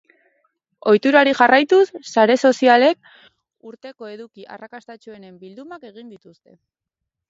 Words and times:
Ohiturari 0.91 1.33
jarraituz, 1.41 1.83
sare 2.13 2.37
sozialek 2.49 3.13
urteko 3.73 4.13
eduki 4.17 4.51
arrakastatsuenen 4.59 5.41
bildumak 5.47 5.91
egin 5.95 6.15
dituzte. 6.19 6.61